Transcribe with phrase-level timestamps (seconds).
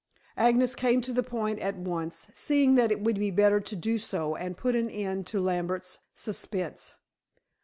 [0.35, 3.99] Agnes came to the point at once, seeing that it would be better to do
[3.99, 6.95] so, and put an end to Lambert's suspense.